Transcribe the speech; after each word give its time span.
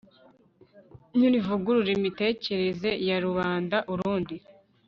rivugurura 1.33 1.89
imitegekere 1.97 2.89
ya 3.07 3.17
ruanda-urundi 3.25 4.35